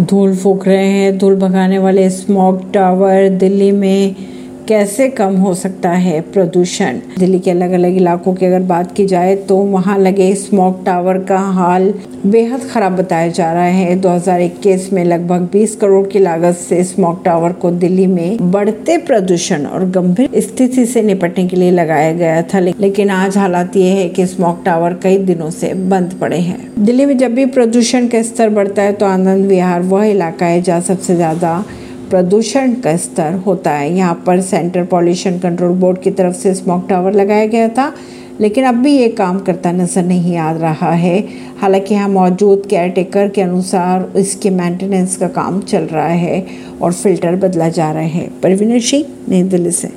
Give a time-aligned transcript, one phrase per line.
[0.00, 4.14] धूल फूक रहे हैं धूल भगाने वाले स्मॉक टावर दिल्ली में
[4.68, 6.98] कैसे कम हो सकता है प्रदूषण?
[7.18, 11.18] दिल्ली के अलग अलग इलाकों की अगर बात की जाए तो वहाँ लगे स्मॉग टावर
[11.24, 11.92] का हाल
[12.26, 17.24] बेहद खराब बताया जा रहा है। 2021 में लगभग 20 करोड़ की लागत से स्मॉग
[17.24, 22.42] टावर को दिल्ली में बढ़ते प्रदूषण और गंभीर स्थिति से निपटने के लिए लगाया गया
[22.44, 26.60] था। लेकिन आज हालात ये है कि स्मॉग टावर कई दिनों से बंद पड़े हैं।
[26.78, 30.62] दिल्ली में जब भी प्रदूषण का स्तर बढ़ता है तो आनंद विहार वह इलाका है
[30.62, 31.64] जहाँ सबसे ज़्यादा
[32.12, 36.86] प्रदूषण का स्तर होता है। यहाँ पर सेंट्रल पॉल्यूशन कंट्रोल बोर्ड की तरफ़ से स्मोक
[36.88, 37.92] टावर लगाया गया था,
[38.40, 41.18] लेकिन अब भी ये काम करता नज़र नहीं आ रहा है।
[41.60, 46.46] हालाँकि यहाँ मौजूद केयर टेकर के अनुसार इसके मेंटेनेंस का काम चल रहा है
[46.82, 49.90] और फ़िल्टर बदला जा रहा है। परवीन सिंह, नई दिल्ली से।